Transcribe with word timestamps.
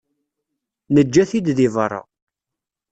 Neǧǧa-t-id 0.93 1.47
di 1.57 1.67
berra. 1.73 2.01